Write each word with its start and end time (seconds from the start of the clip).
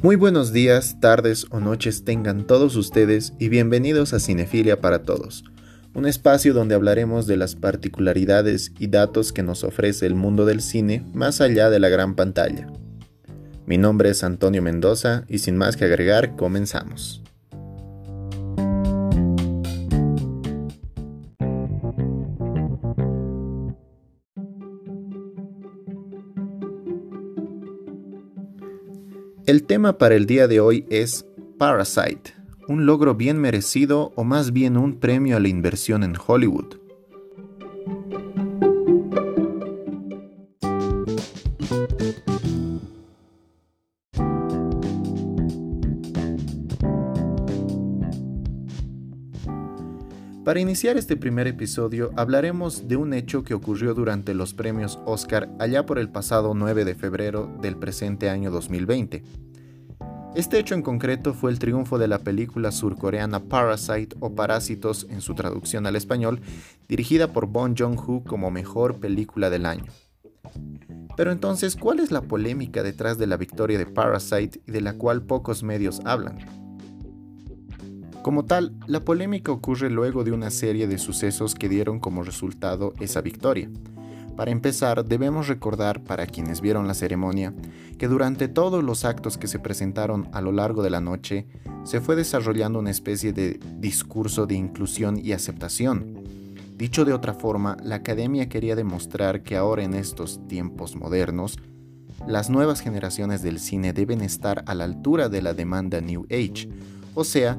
Muy 0.00 0.14
buenos 0.14 0.52
días, 0.52 1.00
tardes 1.00 1.46
o 1.50 1.58
noches 1.58 2.04
tengan 2.04 2.46
todos 2.46 2.76
ustedes 2.76 3.32
y 3.40 3.48
bienvenidos 3.48 4.12
a 4.12 4.20
Cinefilia 4.20 4.80
para 4.80 5.02
Todos, 5.02 5.42
un 5.92 6.06
espacio 6.06 6.54
donde 6.54 6.76
hablaremos 6.76 7.26
de 7.26 7.36
las 7.36 7.56
particularidades 7.56 8.70
y 8.78 8.86
datos 8.86 9.32
que 9.32 9.42
nos 9.42 9.64
ofrece 9.64 10.06
el 10.06 10.14
mundo 10.14 10.46
del 10.46 10.60
cine 10.60 11.04
más 11.14 11.40
allá 11.40 11.68
de 11.68 11.80
la 11.80 11.88
gran 11.88 12.14
pantalla. 12.14 12.68
Mi 13.66 13.76
nombre 13.76 14.10
es 14.10 14.22
Antonio 14.22 14.62
Mendoza 14.62 15.24
y 15.26 15.38
sin 15.38 15.56
más 15.56 15.76
que 15.76 15.86
agregar, 15.86 16.36
comenzamos. 16.36 17.20
El 29.48 29.62
tema 29.62 29.96
para 29.96 30.14
el 30.14 30.26
día 30.26 30.46
de 30.46 30.60
hoy 30.60 30.84
es 30.90 31.24
Parasite, 31.56 32.34
un 32.68 32.84
logro 32.84 33.14
bien 33.14 33.40
merecido 33.40 34.12
o 34.14 34.22
más 34.22 34.52
bien 34.52 34.76
un 34.76 35.00
premio 35.00 35.38
a 35.38 35.40
la 35.40 35.48
inversión 35.48 36.02
en 36.02 36.16
Hollywood. 36.26 36.74
Para 50.48 50.60
iniciar 50.60 50.96
este 50.96 51.14
primer 51.14 51.46
episodio 51.46 52.10
hablaremos 52.16 52.88
de 52.88 52.96
un 52.96 53.12
hecho 53.12 53.44
que 53.44 53.52
ocurrió 53.52 53.92
durante 53.92 54.32
los 54.32 54.54
premios 54.54 54.98
Oscar 55.04 55.50
allá 55.58 55.84
por 55.84 55.98
el 55.98 56.08
pasado 56.08 56.54
9 56.54 56.86
de 56.86 56.94
febrero 56.94 57.54
del 57.60 57.76
presente 57.76 58.30
año 58.30 58.50
2020. 58.50 59.22
Este 60.34 60.58
hecho 60.58 60.74
en 60.74 60.80
concreto 60.80 61.34
fue 61.34 61.50
el 61.50 61.58
triunfo 61.58 61.98
de 61.98 62.08
la 62.08 62.20
película 62.20 62.72
surcoreana 62.72 63.40
Parasite 63.40 64.16
o 64.20 64.34
Parásitos 64.34 65.06
en 65.10 65.20
su 65.20 65.34
traducción 65.34 65.84
al 65.84 65.96
español, 65.96 66.40
dirigida 66.88 67.30
por 67.30 67.48
Bong 67.48 67.74
Joon-ho 67.78 68.24
como 68.24 68.50
mejor 68.50 69.00
película 69.00 69.50
del 69.50 69.66
año. 69.66 69.84
Pero 71.14 71.30
entonces, 71.30 71.76
¿cuál 71.76 72.00
es 72.00 72.10
la 72.10 72.22
polémica 72.22 72.82
detrás 72.82 73.18
de 73.18 73.26
la 73.26 73.36
victoria 73.36 73.76
de 73.76 73.84
Parasite 73.84 74.62
y 74.66 74.72
de 74.72 74.80
la 74.80 74.94
cual 74.94 75.20
pocos 75.20 75.62
medios 75.62 76.00
hablan? 76.06 76.67
Como 78.22 78.44
tal, 78.44 78.74
la 78.86 79.04
polémica 79.04 79.52
ocurre 79.52 79.90
luego 79.90 80.24
de 80.24 80.32
una 80.32 80.50
serie 80.50 80.86
de 80.86 80.98
sucesos 80.98 81.54
que 81.54 81.68
dieron 81.68 82.00
como 82.00 82.22
resultado 82.22 82.92
esa 83.00 83.20
victoria. 83.20 83.70
Para 84.36 84.50
empezar, 84.50 85.04
debemos 85.04 85.48
recordar 85.48 86.04
para 86.04 86.26
quienes 86.26 86.60
vieron 86.60 86.86
la 86.86 86.94
ceremonia 86.94 87.52
que 87.98 88.06
durante 88.06 88.46
todos 88.46 88.84
los 88.84 89.04
actos 89.04 89.36
que 89.36 89.48
se 89.48 89.58
presentaron 89.58 90.28
a 90.32 90.40
lo 90.40 90.52
largo 90.52 90.82
de 90.82 90.90
la 90.90 91.00
noche 91.00 91.46
se 91.82 92.00
fue 92.00 92.14
desarrollando 92.14 92.78
una 92.78 92.90
especie 92.90 93.32
de 93.32 93.58
discurso 93.78 94.46
de 94.46 94.54
inclusión 94.54 95.18
y 95.18 95.32
aceptación. 95.32 96.22
Dicho 96.76 97.04
de 97.04 97.12
otra 97.12 97.34
forma, 97.34 97.76
la 97.82 97.96
academia 97.96 98.48
quería 98.48 98.76
demostrar 98.76 99.42
que 99.42 99.56
ahora 99.56 99.82
en 99.82 99.94
estos 99.94 100.46
tiempos 100.46 100.94
modernos, 100.94 101.58
las 102.26 102.50
nuevas 102.50 102.80
generaciones 102.80 103.42
del 103.42 103.58
cine 103.58 103.92
deben 103.92 104.20
estar 104.20 104.62
a 104.66 104.74
la 104.74 104.84
altura 104.84 105.28
de 105.28 105.42
la 105.42 105.54
demanda 105.54 106.00
New 106.00 106.26
Age, 106.30 106.68
o 107.14 107.24
sea, 107.24 107.58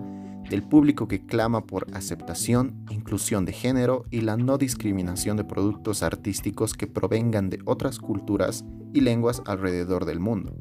del 0.50 0.64
público 0.64 1.08
que 1.08 1.26
clama 1.26 1.66
por 1.66 1.88
aceptación, 1.94 2.86
inclusión 2.90 3.46
de 3.46 3.54
género 3.54 4.06
y 4.10 4.22
la 4.22 4.36
no 4.36 4.58
discriminación 4.58 5.38
de 5.38 5.44
productos 5.44 6.04
artísticos 6.04 6.74
que 6.74 6.88
provengan 6.88 7.50
de 7.50 7.60
otras 7.66 8.00
culturas 8.00 8.66
y 8.94 9.02
lenguas 9.02 9.42
alrededor 9.46 10.06
del 10.06 10.20
mundo. 10.20 10.56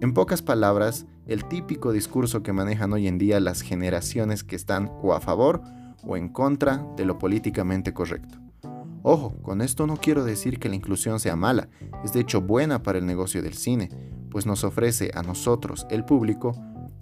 En 0.00 0.14
pocas 0.14 0.42
palabras, 0.42 1.06
el 1.26 1.44
típico 1.44 1.92
discurso 1.92 2.42
que 2.42 2.52
manejan 2.52 2.92
hoy 2.92 3.08
en 3.08 3.18
día 3.18 3.40
las 3.40 3.62
generaciones 3.62 4.44
que 4.44 4.54
están 4.54 4.92
o 5.02 5.12
a 5.12 5.20
favor 5.20 5.60
o 6.04 6.16
en 6.16 6.28
contra 6.28 6.86
de 6.96 7.04
lo 7.04 7.18
políticamente 7.18 7.92
correcto. 7.92 8.38
Ojo, 9.02 9.34
con 9.42 9.60
esto 9.60 9.86
no 9.86 9.96
quiero 9.96 10.24
decir 10.24 10.58
que 10.58 10.68
la 10.68 10.74
inclusión 10.76 11.18
sea 11.18 11.34
mala, 11.34 11.68
es 12.04 12.12
de 12.12 12.20
hecho 12.20 12.40
buena 12.40 12.82
para 12.82 12.98
el 12.98 13.06
negocio 13.06 13.42
del 13.42 13.54
cine, 13.54 13.88
pues 14.30 14.46
nos 14.46 14.64
ofrece 14.64 15.10
a 15.14 15.22
nosotros, 15.22 15.86
el 15.90 16.04
público, 16.04 16.52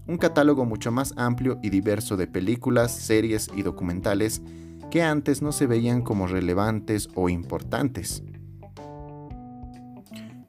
un 0.06 0.19
catálogo 0.19 0.65
mucho 0.65 0.93
más 0.93 1.15
amplio 1.17 1.59
y 1.62 1.71
diverso 1.71 2.17
de 2.17 2.27
películas, 2.27 2.93
series 2.93 3.50
y 3.55 3.62
documentales 3.62 4.43
que 4.91 5.03
antes 5.03 5.43
no 5.43 5.53
se 5.53 5.67
veían 5.67 6.03
como 6.03 6.27
relevantes 6.27 7.09
o 7.15 7.28
importantes. 7.28 8.22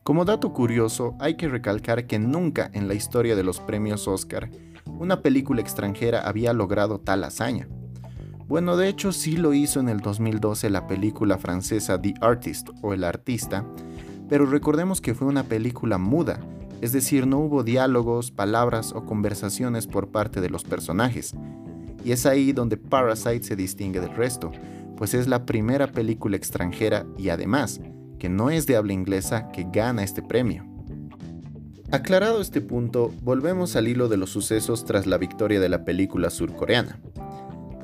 Como 0.03 0.23
dato 0.23 0.53
curioso, 0.53 1.16
hay 1.19 1.35
que 1.35 1.50
recalcar 1.50 2.07
que 2.07 2.18
nunca 2.18 2.69
en 2.73 2.88
la 2.88 2.94
historia 2.94 3.35
de 3.35 3.44
los 3.44 3.59
premios 3.59 4.07
Oscar 4.07 4.50
una 4.85 5.22
película 5.22 5.62
extranjera 5.62 6.22
había 6.22 6.53
logrado 6.53 7.00
tal 7.00 7.24
hazaña. 7.24 7.68
Bueno, 8.47 8.78
de 8.78 8.88
hecho 8.88 9.12
sí 9.12 9.35
lo 9.35 9.53
hizo 9.53 9.79
en 9.79 9.89
el 9.89 10.00
2012 10.00 10.69
la 10.69 10.88
película 10.88 11.38
francesa 11.38 12.01
The 12.01 12.13
Artist 12.22 12.69
o 12.81 12.94
El 12.94 13.03
Artista, 13.03 13.66
pero 14.29 14.45
recordemos 14.45 15.01
que 15.01 15.13
fue 15.13 15.28
una 15.28 15.44
película 15.44 15.97
muda, 15.97 16.39
es 16.81 16.91
decir, 16.91 17.25
no 17.27 17.39
hubo 17.39 17.63
diálogos, 17.63 18.31
palabras 18.31 18.93
o 18.93 19.05
conversaciones 19.05 19.88
por 19.88 20.09
parte 20.09 20.41
de 20.41 20.49
los 20.49 20.63
personajes. 20.63 21.33
Y 22.03 22.11
es 22.11 22.25
ahí 22.25 22.51
donde 22.51 22.77
Parasite 22.77 23.43
se 23.43 23.55
distingue 23.55 23.99
del 23.99 24.15
resto, 24.15 24.51
pues 24.95 25.13
es 25.13 25.27
la 25.27 25.45
primera 25.45 25.88
película 25.88 26.38
extranjera 26.38 27.05
y 27.17 27.29
además, 27.29 27.81
que 28.19 28.29
no 28.29 28.49
es 28.49 28.65
de 28.65 28.75
habla 28.75 28.93
inglesa, 28.93 29.51
que 29.51 29.67
gana 29.71 30.03
este 30.03 30.21
premio. 30.21 30.65
Aclarado 31.91 32.41
este 32.41 32.59
punto, 32.59 33.13
volvemos 33.21 33.75
al 33.75 33.88
hilo 33.88 34.09
de 34.09 34.17
los 34.17 34.29
sucesos 34.29 34.83
tras 34.83 35.07
la 35.07 35.17
victoria 35.17 35.59
de 35.59 35.69
la 35.69 35.85
película 35.85 36.29
surcoreana. 36.29 36.99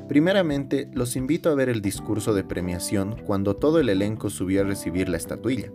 Primeramente, 0.10 0.90
los 0.94 1.16
invito 1.16 1.50
a 1.50 1.56
ver 1.56 1.70
el 1.70 1.82
discurso 1.82 2.34
de 2.34 2.44
premiación 2.44 3.16
cuando 3.26 3.56
todo 3.56 3.80
el 3.80 3.88
elenco 3.88 4.30
subió 4.30 4.62
a 4.62 4.66
recibir 4.66 5.08
la 5.08 5.18
estatuilla. 5.18 5.72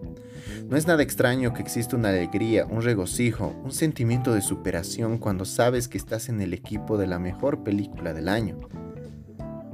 No 0.67 0.77
es 0.77 0.87
nada 0.87 1.03
extraño 1.03 1.55
que 1.55 1.63
exista 1.63 1.97
una 1.97 2.11
alegría, 2.11 2.67
un 2.67 2.83
regocijo, 2.83 3.55
un 3.65 3.73
sentimiento 3.73 4.35
de 4.35 4.43
superación 4.43 5.19
cuando 5.19 5.45
sabes 5.45 5.89
que 5.89 5.99
estás 5.99 6.29
en 6.29 6.41
el 6.41 6.53
equipo 6.53 6.99
de 6.99 7.07
la 7.07 7.19
mejor 7.19 7.63
película 7.63 8.13
del 8.13 8.29
año. 8.29 8.59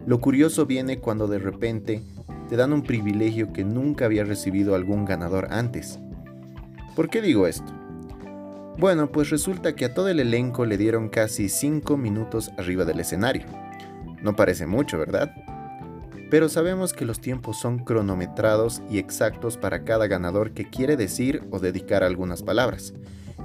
Lo 0.07 0.21
curioso 0.21 0.67
viene 0.67 0.99
cuando 0.99 1.27
de 1.27 1.39
repente 1.39 2.03
te 2.49 2.57
dan 2.57 2.73
un 2.73 2.83
privilegio 2.83 3.53
que 3.53 3.65
nunca 3.65 4.05
había 4.05 4.25
recibido 4.25 4.75
algún 4.75 5.05
ganador 5.05 5.49
antes. 5.51 5.99
¿Por 6.95 7.09
qué 7.09 7.23
digo 7.23 7.47
esto? 7.47 7.73
Bueno, 8.79 9.11
pues 9.11 9.31
resulta 9.31 9.75
que 9.75 9.85
a 9.85 9.95
todo 9.95 10.09
el 10.09 10.21
elenco 10.21 10.67
le 10.67 10.77
dieron 10.77 11.09
casi 11.09 11.49
5 11.49 11.97
minutos 11.97 12.51
arriba 12.59 12.85
del 12.85 13.01
escenario. 13.01 13.47
No 14.23 14.37
parece 14.37 14.67
mucho, 14.67 14.99
¿verdad? 14.99 15.35
Pero 16.35 16.49
sabemos 16.49 16.93
que 16.93 17.05
los 17.05 17.21
tiempos 17.21 17.61
son 17.61 17.79
cronometrados 17.79 18.83
y 18.91 18.99
exactos 18.99 19.57
para 19.57 19.85
cada 19.85 20.09
ganador 20.09 20.51
que 20.51 20.69
quiere 20.69 20.97
decir 20.97 21.45
o 21.53 21.61
dedicar 21.61 22.03
algunas 22.03 22.43
palabras. 22.43 22.93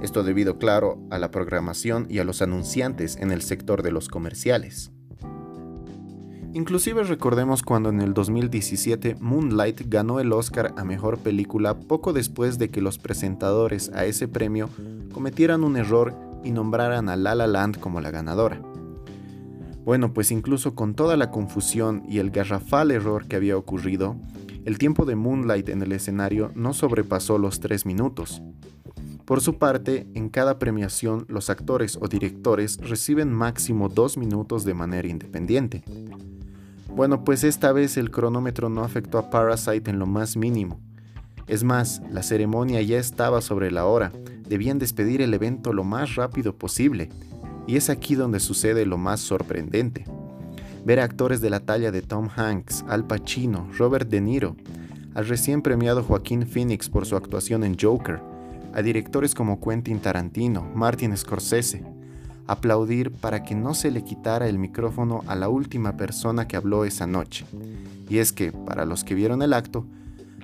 Esto 0.02 0.24
debido, 0.24 0.58
claro, 0.58 0.98
a 1.08 1.20
la 1.20 1.30
programación 1.30 2.08
y 2.10 2.18
a 2.18 2.24
los 2.24 2.42
anunciantes 2.42 3.14
en 3.14 3.30
el 3.30 3.42
sector 3.42 3.84
de 3.84 3.92
los 3.92 4.08
comerciales. 4.08 4.90
Inclusive 6.52 7.04
recordemos 7.04 7.62
cuando 7.62 7.90
en 7.90 8.00
el 8.00 8.12
2017 8.12 9.18
Moonlight 9.20 9.82
ganó 9.86 10.18
el 10.18 10.32
Oscar 10.32 10.74
a 10.76 10.82
Mejor 10.82 11.18
Película 11.18 11.78
poco 11.78 12.12
después 12.12 12.58
de 12.58 12.70
que 12.70 12.80
los 12.80 12.98
presentadores 12.98 13.92
a 13.94 14.04
ese 14.04 14.26
premio 14.26 14.68
cometieran 15.12 15.62
un 15.62 15.76
error 15.76 16.16
y 16.42 16.50
nombraran 16.50 17.08
a 17.08 17.14
La 17.14 17.36
La 17.36 17.46
Land 17.46 17.78
como 17.78 18.00
la 18.00 18.10
ganadora. 18.10 18.60
Bueno, 19.90 20.12
pues 20.12 20.30
incluso 20.30 20.76
con 20.76 20.94
toda 20.94 21.16
la 21.16 21.32
confusión 21.32 22.04
y 22.08 22.18
el 22.18 22.30
garrafal 22.30 22.92
error 22.92 23.26
que 23.26 23.34
había 23.34 23.56
ocurrido, 23.56 24.14
el 24.64 24.78
tiempo 24.78 25.04
de 25.04 25.16
Moonlight 25.16 25.68
en 25.68 25.82
el 25.82 25.90
escenario 25.90 26.52
no 26.54 26.74
sobrepasó 26.74 27.38
los 27.38 27.58
tres 27.58 27.84
minutos. 27.86 28.40
Por 29.24 29.40
su 29.40 29.58
parte, 29.58 30.06
en 30.14 30.28
cada 30.28 30.60
premiación 30.60 31.26
los 31.26 31.50
actores 31.50 31.98
o 32.00 32.06
directores 32.06 32.76
reciben 32.76 33.32
máximo 33.32 33.88
dos 33.88 34.16
minutos 34.16 34.64
de 34.64 34.74
manera 34.74 35.08
independiente. 35.08 35.82
Bueno, 36.94 37.24
pues 37.24 37.42
esta 37.42 37.72
vez 37.72 37.96
el 37.96 38.12
cronómetro 38.12 38.68
no 38.68 38.84
afectó 38.84 39.18
a 39.18 39.28
Parasite 39.28 39.90
en 39.90 39.98
lo 39.98 40.06
más 40.06 40.36
mínimo. 40.36 40.78
Es 41.48 41.64
más, 41.64 42.00
la 42.12 42.22
ceremonia 42.22 42.80
ya 42.80 43.00
estaba 43.00 43.40
sobre 43.40 43.72
la 43.72 43.86
hora, 43.86 44.12
debían 44.48 44.78
despedir 44.78 45.20
el 45.20 45.34
evento 45.34 45.72
lo 45.72 45.82
más 45.82 46.14
rápido 46.14 46.54
posible, 46.54 47.10
y 47.70 47.76
es 47.76 47.88
aquí 47.88 48.16
donde 48.16 48.40
sucede 48.40 48.84
lo 48.84 48.98
más 48.98 49.20
sorprendente. 49.20 50.04
Ver 50.84 50.98
a 50.98 51.04
actores 51.04 51.40
de 51.40 51.50
la 51.50 51.60
talla 51.60 51.92
de 51.92 52.02
Tom 52.02 52.28
Hanks, 52.34 52.84
Al 52.88 53.06
Pacino, 53.06 53.68
Robert 53.78 54.10
De 54.10 54.20
Niro, 54.20 54.56
al 55.14 55.28
recién 55.28 55.62
premiado 55.62 56.02
Joaquín 56.02 56.48
Phoenix 56.48 56.88
por 56.88 57.06
su 57.06 57.14
actuación 57.14 57.62
en 57.62 57.76
Joker, 57.80 58.20
a 58.74 58.82
directores 58.82 59.36
como 59.36 59.60
Quentin 59.60 60.00
Tarantino, 60.00 60.68
Martin 60.74 61.16
Scorsese, 61.16 61.84
aplaudir 62.48 63.12
para 63.12 63.44
que 63.44 63.54
no 63.54 63.72
se 63.74 63.92
le 63.92 64.02
quitara 64.02 64.48
el 64.48 64.58
micrófono 64.58 65.22
a 65.28 65.36
la 65.36 65.48
última 65.48 65.96
persona 65.96 66.48
que 66.48 66.56
habló 66.56 66.84
esa 66.84 67.06
noche. 67.06 67.46
Y 68.08 68.18
es 68.18 68.32
que, 68.32 68.50
para 68.50 68.84
los 68.84 69.04
que 69.04 69.14
vieron 69.14 69.42
el 69.42 69.52
acto, 69.52 69.86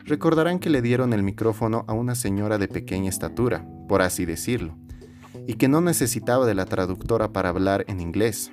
recordarán 0.04 0.60
que 0.60 0.70
le 0.70 0.80
dieron 0.80 1.12
el 1.12 1.24
micrófono 1.24 1.84
a 1.88 1.92
una 1.92 2.14
señora 2.14 2.58
de 2.58 2.68
pequeña 2.68 3.08
estatura, 3.08 3.66
por 3.88 4.00
así 4.00 4.26
decirlo, 4.26 4.76
y 5.46 5.54
que 5.54 5.68
no 5.68 5.80
necesitaba 5.80 6.46
de 6.46 6.54
la 6.54 6.66
traductora 6.66 7.32
para 7.32 7.48
hablar 7.48 7.84
en 7.88 8.00
inglés. 8.00 8.52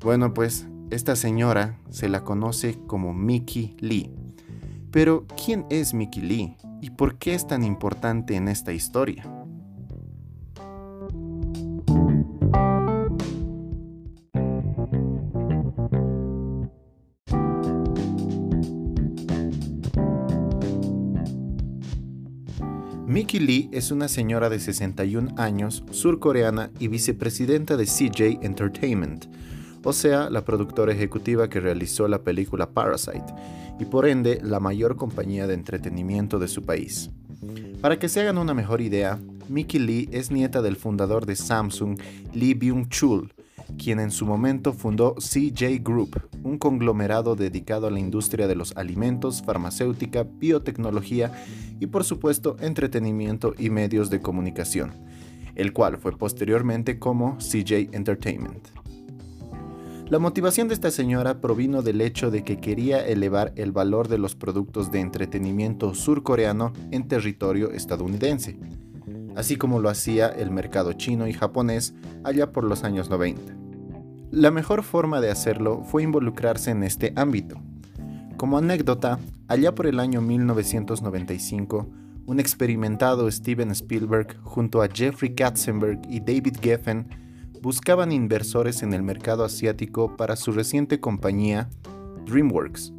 Bueno, 0.00 0.34
pues 0.34 0.66
esta 0.90 1.16
señora 1.16 1.78
se 1.90 2.08
la 2.08 2.22
conoce 2.22 2.78
como 2.86 3.12
Mickey 3.14 3.76
Lee. 3.80 4.10
Pero, 4.90 5.26
¿quién 5.42 5.66
es 5.68 5.94
Mickey 5.94 6.22
Lee 6.22 6.56
y 6.80 6.90
por 6.90 7.18
qué 7.18 7.34
es 7.34 7.46
tan 7.46 7.64
importante 7.64 8.36
en 8.36 8.48
esta 8.48 8.72
historia? 8.72 9.24
Mickey 23.16 23.40
Lee 23.40 23.70
es 23.72 23.92
una 23.92 24.08
señora 24.08 24.50
de 24.50 24.60
61 24.60 25.36
años, 25.38 25.82
surcoreana 25.90 26.70
y 26.78 26.88
vicepresidenta 26.88 27.78
de 27.78 27.86
CJ 27.86 28.44
Entertainment, 28.44 29.24
o 29.82 29.94
sea, 29.94 30.28
la 30.28 30.44
productora 30.44 30.92
ejecutiva 30.92 31.48
que 31.48 31.60
realizó 31.60 32.08
la 32.08 32.20
película 32.20 32.68
Parasite, 32.68 33.24
y 33.80 33.86
por 33.86 34.06
ende 34.06 34.38
la 34.42 34.60
mayor 34.60 34.96
compañía 34.96 35.46
de 35.46 35.54
entretenimiento 35.54 36.38
de 36.38 36.46
su 36.46 36.64
país. 36.64 37.08
Para 37.80 37.98
que 37.98 38.10
se 38.10 38.20
hagan 38.20 38.36
una 38.36 38.52
mejor 38.52 38.82
idea, 38.82 39.18
Mickey 39.48 39.80
Lee 39.80 40.10
es 40.12 40.30
nieta 40.30 40.60
del 40.60 40.76
fundador 40.76 41.24
de 41.24 41.36
Samsung, 41.36 41.98
Lee 42.34 42.54
Byung-chul, 42.54 43.32
quien 43.78 44.00
en 44.00 44.10
su 44.10 44.26
momento 44.26 44.72
fundó 44.72 45.14
CJ 45.14 45.82
Group, 45.82 46.20
un 46.42 46.58
conglomerado 46.58 47.36
dedicado 47.36 47.86
a 47.86 47.90
la 47.90 48.00
industria 48.00 48.46
de 48.46 48.56
los 48.56 48.76
alimentos, 48.76 49.42
farmacéutica, 49.42 50.24
biotecnología 50.24 51.32
y 51.80 51.86
por 51.86 52.04
supuesto 52.04 52.56
entretenimiento 52.60 53.54
y 53.58 53.70
medios 53.70 54.10
de 54.10 54.20
comunicación, 54.20 54.92
el 55.54 55.72
cual 55.72 55.98
fue 55.98 56.16
posteriormente 56.16 56.98
como 56.98 57.38
CJ 57.38 57.90
Entertainment. 57.92 58.68
La 60.08 60.20
motivación 60.20 60.68
de 60.68 60.74
esta 60.74 60.92
señora 60.92 61.40
provino 61.40 61.82
del 61.82 62.00
hecho 62.00 62.30
de 62.30 62.44
que 62.44 62.58
quería 62.58 63.04
elevar 63.04 63.52
el 63.56 63.72
valor 63.72 64.06
de 64.06 64.18
los 64.18 64.36
productos 64.36 64.92
de 64.92 65.00
entretenimiento 65.00 65.94
surcoreano 65.94 66.72
en 66.92 67.08
territorio 67.08 67.72
estadounidense, 67.72 68.56
así 69.36 69.56
como 69.56 69.78
lo 69.80 69.88
hacía 69.88 70.26
el 70.26 70.50
mercado 70.50 70.94
chino 70.94 71.28
y 71.28 71.32
japonés 71.32 71.94
allá 72.24 72.50
por 72.50 72.64
los 72.64 72.82
años 72.82 73.10
90. 73.10 73.54
La 74.32 74.50
mejor 74.50 74.82
forma 74.82 75.20
de 75.20 75.30
hacerlo 75.30 75.82
fue 75.84 76.02
involucrarse 76.02 76.72
en 76.72 76.82
este 76.82 77.12
ámbito. 77.14 77.60
Como 78.36 78.58
anécdota, 78.58 79.18
allá 79.46 79.74
por 79.74 79.86
el 79.86 80.00
año 80.00 80.20
1995, 80.20 81.88
un 82.26 82.40
experimentado 82.40 83.30
Steven 83.30 83.70
Spielberg 83.70 84.36
junto 84.42 84.82
a 84.82 84.88
Jeffrey 84.88 85.34
Katzenberg 85.34 86.00
y 86.10 86.18
David 86.20 86.56
Geffen 86.60 87.06
buscaban 87.62 88.12
inversores 88.12 88.82
en 88.82 88.92
el 88.92 89.02
mercado 89.02 89.44
asiático 89.44 90.16
para 90.16 90.36
su 90.36 90.52
reciente 90.52 90.98
compañía 90.98 91.68
DreamWorks. 92.26 92.92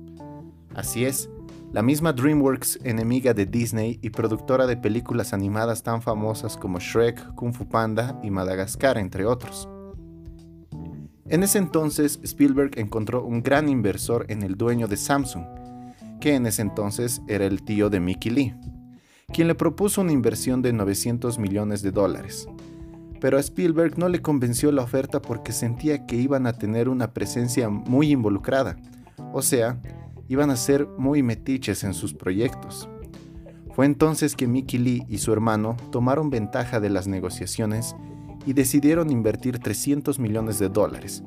Así 0.74 1.06
es, 1.06 1.30
la 1.74 1.82
misma 1.82 2.14
DreamWorks, 2.14 2.80
enemiga 2.84 3.34
de 3.34 3.46
Disney 3.46 4.00
y 4.02 4.10
productora 4.10 4.68
de 4.68 4.78
películas 4.78 5.34
animadas 5.34 5.84
tan 5.84 6.02
famosas 6.02 6.56
como 6.56 6.80
Shrek, 6.80 7.36
Kung 7.36 7.54
Fu 7.54 7.68
Panda 7.68 8.20
y 8.24 8.32
Madagascar, 8.32 8.98
entre 8.98 9.26
otros. 9.26 9.68
En 11.30 11.44
ese 11.44 11.58
entonces, 11.58 12.22
Spielberg 12.24 12.80
encontró 12.80 13.26
un 13.26 13.44
gran 13.44 13.68
inversor 13.68 14.26
en 14.30 14.44
el 14.44 14.56
dueño 14.56 14.88
de 14.88 14.96
Samsung, 14.96 15.44
que 16.22 16.36
en 16.36 16.46
ese 16.46 16.62
entonces 16.62 17.22
era 17.28 17.46
el 17.46 17.64
tío 17.64 17.90
de 17.90 18.00
Mickey 18.00 18.32
Lee, 18.32 18.56
quien 19.34 19.50
le 19.50 19.56
propuso 19.56 20.00
una 20.00 20.14
inversión 20.14 20.62
de 20.62 20.72
900 20.72 21.38
millones 21.38 21.82
de 21.82 21.92
dólares. 21.92 22.48
Pero 23.20 23.38
a 23.38 23.42
Spielberg 23.42 23.98
no 23.98 24.08
le 24.08 24.22
convenció 24.22 24.72
la 24.72 24.84
oferta 24.84 25.22
porque 25.22 25.52
sentía 25.52 26.06
que 26.06 26.16
iban 26.16 26.48
a 26.48 26.54
tener 26.54 26.88
una 26.88 27.12
presencia 27.14 27.68
muy 27.68 28.12
involucrada, 28.12 28.78
o 29.34 29.42
sea, 29.42 29.82
iban 30.28 30.50
a 30.50 30.56
ser 30.56 30.88
muy 30.98 31.24
metiches 31.24 31.84
en 31.84 31.94
sus 31.94 32.14
proyectos. 32.14 32.90
Fue 33.74 33.86
entonces 33.86 34.36
que 34.36 34.48
Mickey 34.48 34.80
Lee 34.80 35.04
y 35.08 35.20
su 35.20 35.32
hermano 35.32 35.78
tomaron 35.92 36.30
ventaja 36.30 36.80
de 36.80 36.90
las 36.90 37.08
negociaciones 37.08 37.96
y 38.46 38.54
decidieron 38.54 39.12
invertir 39.12 39.60
300 39.60 40.20
millones 40.20 40.58
de 40.58 40.70
dólares, 40.70 41.24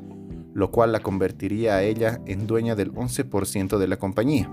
lo 0.53 0.71
cual 0.71 0.93
la 0.93 1.01
convertiría 1.01 1.75
a 1.75 1.83
ella 1.83 2.21
en 2.27 2.47
dueña 2.47 2.75
del 2.75 2.93
11% 2.93 3.79
de 3.79 3.89
la 3.89 3.99
compañía. 3.99 4.51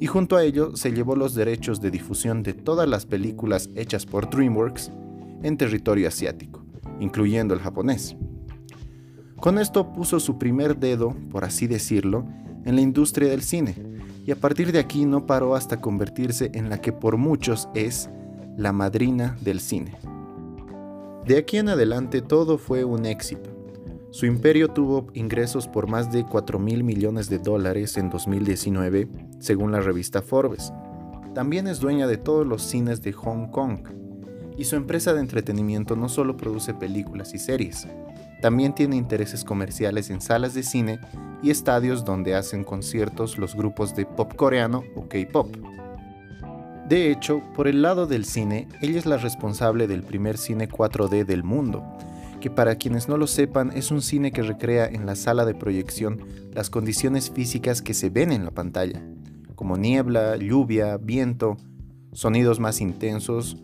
Y 0.00 0.06
junto 0.06 0.36
a 0.36 0.42
ello 0.42 0.76
se 0.76 0.92
llevó 0.92 1.16
los 1.16 1.34
derechos 1.34 1.80
de 1.80 1.90
difusión 1.90 2.42
de 2.42 2.54
todas 2.54 2.88
las 2.88 3.06
películas 3.06 3.70
hechas 3.76 4.04
por 4.04 4.28
DreamWorks 4.28 4.90
en 5.42 5.56
territorio 5.56 6.08
asiático, 6.08 6.64
incluyendo 7.00 7.54
el 7.54 7.60
japonés. 7.60 8.16
Con 9.36 9.58
esto 9.58 9.92
puso 9.92 10.18
su 10.18 10.38
primer 10.38 10.76
dedo, 10.78 11.14
por 11.30 11.44
así 11.44 11.66
decirlo, 11.66 12.26
en 12.66 12.74
la 12.74 12.82
industria 12.82 13.30
del 13.30 13.42
cine, 13.42 13.74
y 14.26 14.32
a 14.32 14.36
partir 14.36 14.72
de 14.72 14.80
aquí 14.80 15.06
no 15.06 15.24
paró 15.24 15.54
hasta 15.54 15.80
convertirse 15.80 16.50
en 16.52 16.68
la 16.68 16.80
que 16.80 16.92
por 16.92 17.16
muchos 17.16 17.68
es 17.74 18.10
la 18.56 18.72
madrina 18.72 19.36
del 19.40 19.60
cine. 19.60 19.96
De 21.24 21.38
aquí 21.38 21.58
en 21.58 21.68
adelante 21.68 22.22
todo 22.22 22.58
fue 22.58 22.84
un 22.84 23.06
éxito. 23.06 23.50
Su 24.10 24.26
imperio 24.26 24.68
tuvo 24.68 25.08
ingresos 25.14 25.68
por 25.68 25.88
más 25.88 26.10
de 26.10 26.24
4 26.24 26.58
mil 26.58 26.82
millones 26.84 27.28
de 27.28 27.38
dólares 27.38 27.96
en 27.96 28.10
2019, 28.10 29.08
según 29.38 29.72
la 29.72 29.80
revista 29.80 30.22
Forbes. 30.22 30.72
También 31.34 31.66
es 31.66 31.80
dueña 31.80 32.06
de 32.06 32.16
todos 32.16 32.46
los 32.46 32.62
cines 32.62 33.02
de 33.02 33.12
Hong 33.12 33.48
Kong. 33.50 33.80
Y 34.56 34.64
su 34.64 34.76
empresa 34.76 35.12
de 35.12 35.20
entretenimiento 35.20 35.96
no 35.96 36.08
solo 36.08 36.36
produce 36.36 36.72
películas 36.72 37.34
y 37.34 37.38
series, 37.38 37.86
también 38.40 38.74
tiene 38.74 38.96
intereses 38.96 39.44
comerciales 39.44 40.10
en 40.10 40.20
salas 40.20 40.54
de 40.54 40.62
cine 40.62 41.00
y 41.42 41.50
estadios 41.50 42.04
donde 42.04 42.34
hacen 42.34 42.64
conciertos 42.64 43.38
los 43.38 43.54
grupos 43.54 43.94
de 43.96 44.06
pop 44.06 44.34
coreano 44.34 44.84
o 44.94 45.08
K-pop. 45.08 45.48
De 46.88 47.10
hecho, 47.10 47.42
por 47.54 47.66
el 47.66 47.82
lado 47.82 48.06
del 48.06 48.24
cine, 48.24 48.68
ella 48.80 48.98
es 48.98 49.06
la 49.06 49.16
responsable 49.16 49.88
del 49.88 50.02
primer 50.02 50.38
cine 50.38 50.68
4D 50.68 51.24
del 51.24 51.42
mundo, 51.42 51.82
que 52.40 52.50
para 52.50 52.76
quienes 52.76 53.08
no 53.08 53.16
lo 53.16 53.26
sepan 53.26 53.72
es 53.74 53.90
un 53.90 54.02
cine 54.02 54.30
que 54.30 54.42
recrea 54.42 54.86
en 54.86 55.06
la 55.06 55.16
sala 55.16 55.44
de 55.44 55.54
proyección 55.54 56.20
las 56.52 56.70
condiciones 56.70 57.30
físicas 57.30 57.82
que 57.82 57.94
se 57.94 58.10
ven 58.10 58.30
en 58.30 58.44
la 58.44 58.52
pantalla, 58.52 59.02
como 59.56 59.76
niebla, 59.76 60.36
lluvia, 60.36 60.96
viento, 60.96 61.56
sonidos 62.12 62.60
más 62.60 62.80
intensos 62.80 63.56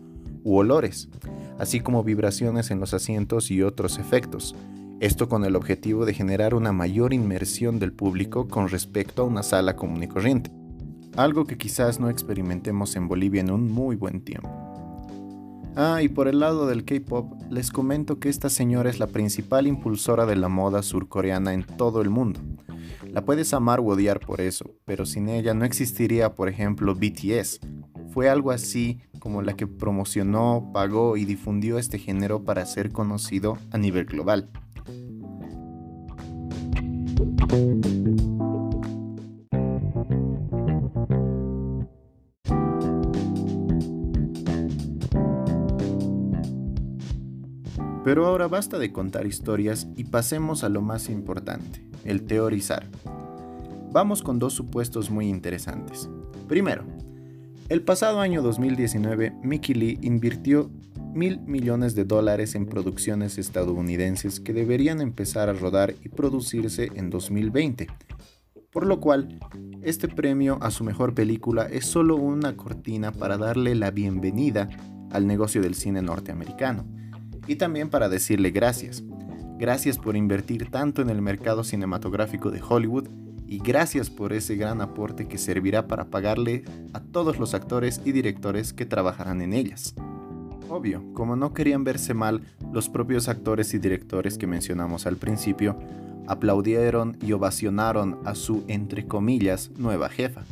u 0.43 0.57
olores, 0.57 1.07
así 1.59 1.79
como 1.79 2.03
vibraciones 2.03 2.71
en 2.71 2.79
los 2.79 2.93
asientos 2.93 3.51
y 3.51 3.61
otros 3.61 3.99
efectos, 3.99 4.55
esto 4.99 5.27
con 5.27 5.45
el 5.45 5.55
objetivo 5.55 6.05
de 6.05 6.13
generar 6.13 6.53
una 6.53 6.71
mayor 6.71 7.13
inmersión 7.13 7.79
del 7.79 7.93
público 7.93 8.47
con 8.47 8.69
respecto 8.69 9.23
a 9.23 9.25
una 9.25 9.43
sala 9.43 9.75
común 9.75 10.03
y 10.03 10.07
corriente 10.07 10.51
algo 11.15 11.45
que 11.45 11.57
quizás 11.57 11.99
no 11.99 12.09
experimentemos 12.09 12.95
en 12.95 13.07
Bolivia 13.07 13.41
en 13.41 13.51
un 13.51 13.71
muy 13.71 13.95
buen 13.95 14.21
tiempo. 14.21 14.49
Ah, 15.75 16.01
y 16.03 16.07
por 16.07 16.27
el 16.27 16.39
lado 16.39 16.67
del 16.67 16.85
K-Pop, 16.85 17.33
les 17.49 17.71
comento 17.71 18.19
que 18.19 18.29
esta 18.29 18.49
señora 18.49 18.89
es 18.89 18.99
la 18.99 19.07
principal 19.07 19.65
impulsora 19.65 20.25
de 20.25 20.35
la 20.35 20.47
moda 20.47 20.83
surcoreana 20.83 21.53
en 21.53 21.63
todo 21.63 22.01
el 22.01 22.09
mundo. 22.09 22.39
La 23.11 23.25
puedes 23.25 23.53
amar 23.53 23.79
o 23.79 23.85
odiar 23.85 24.19
por 24.19 24.41
eso, 24.41 24.75
pero 24.85 25.05
sin 25.05 25.29
ella 25.29 25.53
no 25.53 25.65
existiría, 25.65 26.35
por 26.35 26.47
ejemplo, 26.47 26.95
BTS. 26.95 27.59
Fue 28.11 28.29
algo 28.29 28.51
así 28.51 28.99
como 29.23 29.41
la 29.41 29.55
que 29.55 29.67
promocionó, 29.67 30.71
pagó 30.73 31.15
y 31.15 31.23
difundió 31.23 31.77
este 31.77 31.97
género 31.97 32.43
para 32.43 32.65
ser 32.65 32.91
conocido 32.91 33.57
a 33.71 33.77
nivel 33.77 34.03
global. 34.03 34.49
Pero 48.03 48.25
ahora 48.27 48.49
basta 48.49 48.77
de 48.77 48.91
contar 48.91 49.25
historias 49.25 49.87
y 49.95 50.03
pasemos 50.03 50.65
a 50.65 50.69
lo 50.69 50.81
más 50.81 51.07
importante, 51.07 51.81
el 52.03 52.25
teorizar. 52.25 52.89
Vamos 53.93 54.21
con 54.21 54.37
dos 54.37 54.51
supuestos 54.51 55.09
muy 55.09 55.29
interesantes. 55.29 56.09
Primero, 56.49 56.83
el 57.73 57.81
pasado 57.81 58.19
año 58.19 58.43
2019, 58.43 59.33
Mickey 59.41 59.73
Lee 59.73 59.97
invirtió 60.03 60.69
mil 61.11 61.39
millones 61.39 61.95
de 61.95 62.05
dólares 62.05 62.53
en 62.53 62.67
producciones 62.67 63.39
estadounidenses 63.39 64.39
que 64.39 64.53
deberían 64.53 65.01
empezar 65.01 65.49
a 65.49 65.53
rodar 65.53 65.95
y 66.03 66.09
producirse 66.09 66.91
en 66.93 67.09
2020, 67.09 67.87
por 68.71 68.85
lo 68.85 68.99
cual 68.99 69.39
este 69.81 70.07
premio 70.07 70.59
a 70.61 70.69
su 70.69 70.83
mejor 70.83 71.15
película 71.15 71.63
es 71.63 71.87
solo 71.87 72.15
una 72.15 72.55
cortina 72.55 73.11
para 73.11 73.39
darle 73.39 73.73
la 73.73 73.89
bienvenida 73.89 74.69
al 75.09 75.25
negocio 75.25 75.59
del 75.59 75.73
cine 75.73 76.03
norteamericano 76.03 76.85
y 77.47 77.55
también 77.55 77.89
para 77.89 78.07
decirle 78.07 78.51
gracias. 78.51 79.03
Gracias 79.57 79.97
por 79.97 80.15
invertir 80.15 80.69
tanto 80.69 81.01
en 81.01 81.09
el 81.09 81.23
mercado 81.23 81.63
cinematográfico 81.63 82.51
de 82.51 82.61
Hollywood 82.61 83.07
y 83.47 83.59
gracias 83.59 84.09
por 84.09 84.33
ese 84.33 84.55
gran 84.55 84.81
aporte 84.81 85.27
que 85.27 85.37
servirá 85.37 85.87
para 85.87 86.09
pagarle 86.09 86.63
a 86.93 86.99
todos 86.99 87.39
los 87.39 87.53
actores 87.53 88.01
y 88.05 88.11
directores 88.11 88.73
que 88.73 88.85
trabajarán 88.85 89.41
en 89.41 89.53
ellas. 89.53 89.93
Obvio, 90.69 91.03
como 91.13 91.35
no 91.35 91.53
querían 91.53 91.83
verse 91.83 92.13
mal, 92.13 92.41
los 92.71 92.89
propios 92.89 93.29
actores 93.29 93.73
y 93.73 93.77
directores 93.77 94.37
que 94.37 94.47
mencionamos 94.47 95.05
al 95.05 95.17
principio 95.17 95.77
aplaudieron 96.27 97.17
y 97.21 97.33
ovacionaron 97.33 98.19
a 98.25 98.33
su, 98.33 98.63
entre 98.67 99.05
comillas, 99.05 99.71
nueva 99.77 100.09
jefa, 100.09 100.43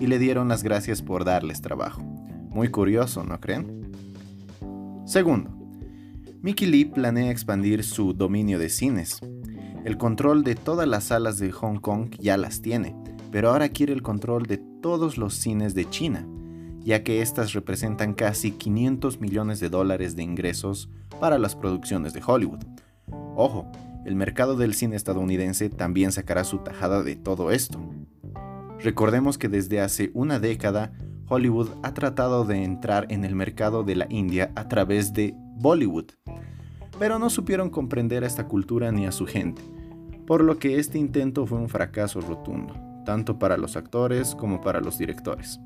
y 0.00 0.06
le 0.06 0.18
dieron 0.18 0.48
las 0.48 0.62
gracias 0.62 1.02
por 1.02 1.24
darles 1.24 1.60
trabajo. 1.60 2.02
Muy 2.50 2.68
curioso, 2.68 3.24
¿no 3.24 3.38
creen? 3.40 3.92
Segundo, 5.04 5.50
Mickey 6.40 6.66
Lee 6.66 6.86
planea 6.86 7.30
expandir 7.30 7.84
su 7.84 8.12
dominio 8.12 8.58
de 8.58 8.68
cines. 8.68 9.20
El 9.84 9.98
control 9.98 10.44
de 10.44 10.54
todas 10.54 10.86
las 10.86 11.04
salas 11.04 11.38
de 11.38 11.50
Hong 11.50 11.78
Kong 11.78 12.10
ya 12.18 12.36
las 12.36 12.62
tiene, 12.62 12.94
pero 13.30 13.50
ahora 13.50 13.68
quiere 13.68 13.92
el 13.92 14.02
control 14.02 14.44
de 14.44 14.58
todos 14.58 15.18
los 15.18 15.34
cines 15.34 15.74
de 15.74 15.88
China, 15.90 16.26
ya 16.80 17.02
que 17.02 17.20
éstas 17.20 17.52
representan 17.52 18.14
casi 18.14 18.52
500 18.52 19.20
millones 19.20 19.60
de 19.60 19.70
dólares 19.70 20.14
de 20.16 20.22
ingresos 20.22 20.88
para 21.20 21.38
las 21.38 21.56
producciones 21.56 22.12
de 22.12 22.22
Hollywood. 22.24 22.60
Ojo, 23.36 23.66
el 24.04 24.16
mercado 24.16 24.56
del 24.56 24.74
cine 24.74 24.96
estadounidense 24.96 25.70
también 25.70 26.12
sacará 26.12 26.44
su 26.44 26.58
tajada 26.58 27.02
de 27.02 27.16
todo 27.16 27.50
esto. 27.50 27.80
Recordemos 28.80 29.38
que 29.38 29.48
desde 29.48 29.80
hace 29.80 30.10
una 30.14 30.38
década 30.38 30.92
Hollywood 31.26 31.70
ha 31.82 31.94
tratado 31.94 32.44
de 32.44 32.64
entrar 32.64 33.06
en 33.08 33.24
el 33.24 33.34
mercado 33.34 33.82
de 33.82 33.96
la 33.96 34.06
India 34.10 34.52
a 34.56 34.68
través 34.68 35.14
de 35.14 35.34
Bollywood, 35.56 36.10
pero 36.98 37.18
no 37.18 37.30
supieron 37.30 37.70
comprender 37.70 38.24
a 38.24 38.26
esta 38.26 38.46
cultura 38.46 38.92
ni 38.92 39.06
a 39.06 39.12
su 39.12 39.26
gente, 39.26 39.62
por 40.26 40.42
lo 40.42 40.58
que 40.58 40.78
este 40.78 40.98
intento 40.98 41.46
fue 41.46 41.58
un 41.58 41.68
fracaso 41.68 42.20
rotundo 42.20 42.74
tanto 43.04 43.38
para 43.38 43.56
los 43.56 43.76
actores 43.76 44.34
como 44.34 44.60
para 44.60 44.80
los 44.80 44.98
directores. 44.98 45.60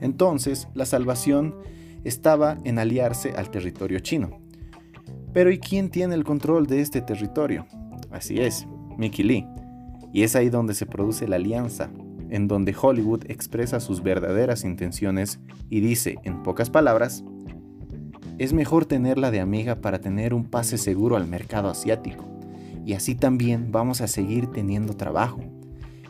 Entonces, 0.00 0.68
la 0.74 0.86
salvación 0.86 1.56
estaba 2.04 2.58
en 2.64 2.78
aliarse 2.78 3.32
al 3.32 3.50
territorio 3.50 3.98
chino. 3.98 4.40
Pero 5.32 5.50
¿y 5.50 5.58
quién 5.58 5.90
tiene 5.90 6.14
el 6.14 6.24
control 6.24 6.66
de 6.66 6.80
este 6.80 7.00
territorio? 7.00 7.66
Así 8.10 8.40
es, 8.40 8.66
Mickey 8.96 9.24
Lee. 9.24 9.46
Y 10.12 10.22
es 10.22 10.36
ahí 10.36 10.48
donde 10.48 10.74
se 10.74 10.86
produce 10.86 11.28
la 11.28 11.36
alianza, 11.36 11.90
en 12.30 12.48
donde 12.48 12.74
Hollywood 12.80 13.24
expresa 13.28 13.80
sus 13.80 14.02
verdaderas 14.02 14.64
intenciones 14.64 15.40
y 15.68 15.80
dice, 15.80 16.18
en 16.24 16.42
pocas 16.42 16.70
palabras, 16.70 17.24
es 18.38 18.52
mejor 18.52 18.86
tenerla 18.86 19.30
de 19.30 19.40
amiga 19.40 19.76
para 19.76 20.00
tener 20.00 20.34
un 20.34 20.44
pase 20.44 20.78
seguro 20.78 21.16
al 21.16 21.26
mercado 21.26 21.68
asiático. 21.68 22.24
Y 22.84 22.94
así 22.94 23.14
también 23.14 23.70
vamos 23.72 24.00
a 24.00 24.08
seguir 24.08 24.46
teniendo 24.46 24.94
trabajo 24.94 25.42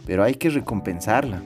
pero 0.08 0.24
hay 0.24 0.36
que 0.36 0.48
recompensarla. 0.48 1.42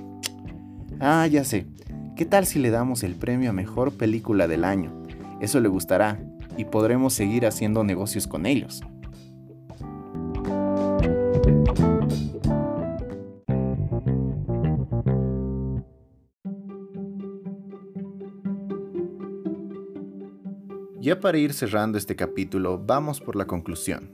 Ah, 1.01 1.27
ya 1.27 1.43
sé. 1.43 1.67
¿Qué 2.15 2.25
tal 2.25 2.47
si 2.47 2.61
le 2.61 2.71
damos 2.71 3.03
el 3.03 3.17
premio 3.17 3.51
a 3.51 3.53
mejor 3.53 3.93
película 3.95 4.47
del 4.47 4.63
año? 4.63 5.03
Eso 5.41 5.59
le 5.59 5.69
gustará 5.69 6.21
y 6.57 6.67
podremos 6.67 7.13
seguir 7.13 7.45
haciendo 7.45 7.83
negocios 7.83 8.29
con 8.29 8.47
ellos. 8.47 8.85
Ya 21.13 21.21
para 21.21 21.37
ir 21.37 21.53
cerrando 21.53 21.99
este 21.99 22.17
capítulo, 22.17 22.83
vamos 22.83 23.21
por 23.21 23.37
la 23.37 23.47
conclusión. 23.47 24.13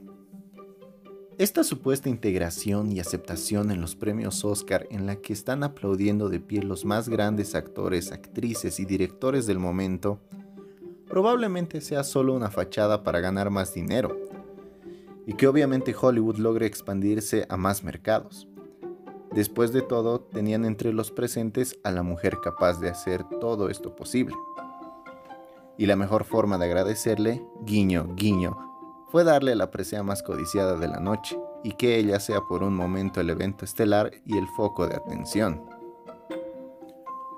Esta 1.37 1.63
supuesta 1.63 2.09
integración 2.09 2.91
y 2.91 2.99
aceptación 2.99 3.71
en 3.71 3.79
los 3.79 3.95
premios 3.95 4.43
Oscar 4.43 4.85
en 4.91 5.05
la 5.05 5.15
que 5.15 5.31
están 5.31 5.63
aplaudiendo 5.63 6.27
de 6.27 6.41
pie 6.41 6.61
los 6.61 6.83
más 6.83 7.07
grandes 7.07 7.55
actores, 7.55 8.11
actrices 8.11 8.81
y 8.81 8.85
directores 8.85 9.45
del 9.45 9.59
momento, 9.59 10.19
probablemente 11.07 11.79
sea 11.79 12.03
solo 12.03 12.33
una 12.33 12.51
fachada 12.51 13.01
para 13.01 13.21
ganar 13.21 13.49
más 13.49 13.73
dinero, 13.73 14.19
y 15.25 15.35
que 15.35 15.47
obviamente 15.47 15.95
Hollywood 15.97 16.35
logre 16.35 16.65
expandirse 16.65 17.45
a 17.47 17.55
más 17.55 17.81
mercados. 17.81 18.49
Después 19.31 19.71
de 19.71 19.83
todo, 19.83 20.19
tenían 20.19 20.65
entre 20.65 20.91
los 20.91 21.11
presentes 21.11 21.79
a 21.85 21.91
la 21.91 22.03
mujer 22.03 22.39
capaz 22.43 22.81
de 22.81 22.89
hacer 22.89 23.23
todo 23.39 23.69
esto 23.69 23.95
posible. 23.95 24.35
Y 25.79 25.85
la 25.85 25.95
mejor 25.95 26.25
forma 26.25 26.57
de 26.57 26.65
agradecerle, 26.65 27.41
guiño, 27.61 28.13
guiño, 28.15 28.57
fue 29.07 29.23
darle 29.23 29.55
la 29.55 29.71
presea 29.71 30.03
más 30.03 30.21
codiciada 30.21 30.75
de 30.75 30.89
la 30.89 30.99
noche, 30.99 31.39
y 31.63 31.71
que 31.71 31.97
ella 31.97 32.19
sea 32.19 32.41
por 32.41 32.63
un 32.63 32.75
momento 32.75 33.21
el 33.21 33.29
evento 33.29 33.63
estelar 33.63 34.11
y 34.25 34.37
el 34.37 34.45
foco 34.57 34.87
de 34.87 34.97
atención. 34.97 35.63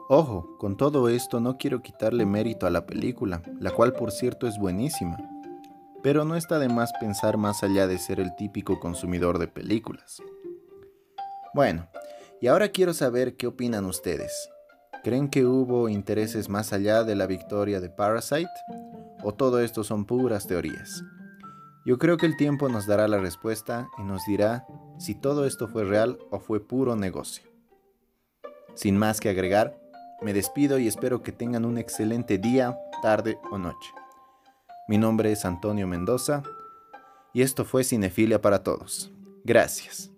Ojo, 0.10 0.57
con 0.57 0.75
todo 0.75 1.07
esto 1.07 1.39
no 1.39 1.60
quiero 1.60 1.83
quitarle 1.83 2.25
mérito 2.25 2.65
a 2.65 2.71
la 2.71 2.88
película, 2.88 3.43
la 3.60 3.69
cual 3.69 3.93
por 3.93 4.12
cierto 4.12 4.48
es 4.48 4.57
buenísima, 4.57 5.17
pero 6.01 6.25
no 6.25 6.36
está 6.36 6.57
de 6.57 6.67
más 6.67 6.91
pensar 7.00 7.38
más 7.38 7.62
allá 7.62 7.86
de 7.86 8.00
ser 8.00 8.19
el 8.19 8.36
típico 8.36 8.79
consumidor 8.79 9.38
de 9.38 9.50
películas. 9.50 10.21
Bueno, 11.53 11.88
y 12.41 12.48
ahora 12.48 12.69
quiero 12.69 12.95
saber 12.95 13.38
qué 13.38 13.45
opinan 13.45 13.86
ustedes. 13.86 14.50
¿Creen 15.03 15.29
que 15.29 15.46
hubo 15.48 15.89
intereses 15.89 16.48
más 16.48 16.74
allá 16.74 17.03
de 17.03 17.15
la 17.15 17.25
victoria 17.25 17.81
de 17.81 17.89
Parasite? 17.89 18.51
¿O 19.24 19.34
todo 19.34 19.60
esto 19.60 19.84
son 19.84 20.05
puras 20.05 20.46
teorías? 20.46 21.03
Yo 21.88 21.98
creo 21.98 22.17
que 22.17 22.27
el 22.27 22.38
tiempo 22.38 22.70
nos 22.70 22.86
dará 22.86 23.08
la 23.08 23.17
respuesta 23.17 23.89
y 23.98 24.03
nos 24.03 24.24
dirá 24.25 24.67
si 25.00 25.15
todo 25.15 25.48
esto 25.48 25.67
fue 25.67 25.86
real 25.86 26.20
o 26.29 26.39
fue 26.39 26.60
puro 26.60 26.96
negocio. 26.96 27.50
Sin 28.75 28.96
más 28.96 29.20
que 29.20 29.29
agregar, 29.29 29.75
me 30.22 30.34
despido 30.34 30.77
y 30.77 30.88
espero 30.88 31.24
que 31.24 31.31
tengan 31.31 31.65
un 31.65 31.79
excelente 31.79 32.38
día, 32.38 32.77
tarde 33.01 33.39
o 33.50 33.58
noche. 33.58 33.89
Mi 34.88 35.00
nombre 35.00 35.31
es 35.31 35.46
Antonio 35.46 35.88
Mendoza 35.88 36.43
y 37.34 37.41
esto 37.41 37.65
fue 37.65 37.84
Cinefilia 37.84 38.39
para 38.39 38.62
Todos. 38.62 39.12
Gracias. 39.43 40.12